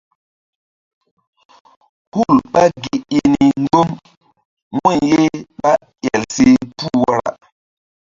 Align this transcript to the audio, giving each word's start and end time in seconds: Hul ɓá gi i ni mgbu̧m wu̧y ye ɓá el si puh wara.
Hul 2.13 2.37
ɓá 2.51 2.63
gi 2.81 2.95
i 3.17 3.19
ni 3.31 3.43
mgbu̧m 3.63 3.89
wu̧y 4.75 4.95
ye 5.09 5.21
ɓá 5.61 5.71
el 6.11 6.21
si 6.33 6.47
puh 6.77 6.93
wara. 7.01 7.31